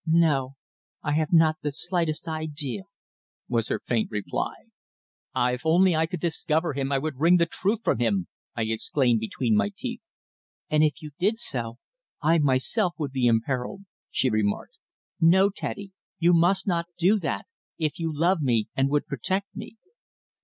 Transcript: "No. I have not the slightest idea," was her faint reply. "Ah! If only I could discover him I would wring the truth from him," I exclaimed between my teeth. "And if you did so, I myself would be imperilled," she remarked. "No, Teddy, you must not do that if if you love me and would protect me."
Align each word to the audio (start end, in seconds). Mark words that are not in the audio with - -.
"No. 0.07 0.55
I 1.03 1.11
have 1.13 1.31
not 1.31 1.57
the 1.61 1.71
slightest 1.71 2.27
idea," 2.27 2.85
was 3.47 3.67
her 3.67 3.77
faint 3.79 4.09
reply. 4.09 4.55
"Ah! 5.35 5.51
If 5.51 5.63
only 5.63 5.95
I 5.95 6.07
could 6.07 6.19
discover 6.19 6.73
him 6.73 6.91
I 6.91 6.97
would 6.97 7.19
wring 7.19 7.37
the 7.37 7.45
truth 7.45 7.83
from 7.83 7.99
him," 7.99 8.27
I 8.55 8.63
exclaimed 8.63 9.19
between 9.19 9.55
my 9.55 9.69
teeth. 9.77 10.01
"And 10.71 10.83
if 10.83 11.03
you 11.03 11.11
did 11.19 11.37
so, 11.37 11.77
I 12.19 12.39
myself 12.39 12.95
would 12.97 13.11
be 13.11 13.27
imperilled," 13.27 13.83
she 14.09 14.31
remarked. 14.31 14.79
"No, 15.19 15.51
Teddy, 15.51 15.91
you 16.17 16.33
must 16.33 16.65
not 16.65 16.87
do 16.97 17.19
that 17.19 17.45
if 17.77 17.91
if 17.91 17.99
you 17.99 18.11
love 18.11 18.41
me 18.41 18.69
and 18.75 18.89
would 18.89 19.05
protect 19.05 19.55
me." 19.55 19.77